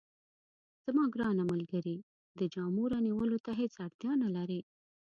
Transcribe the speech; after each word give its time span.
زما 0.85 1.03
ګرانه 1.13 1.43
ملګرې، 1.51 1.95
د 2.39 2.41
جامو 2.53 2.83
رانیولو 2.91 3.37
ته 3.45 3.51
هیڅ 3.59 3.73
اړتیا 3.85 4.11
نه 4.23 4.29
لرې. 4.35 4.61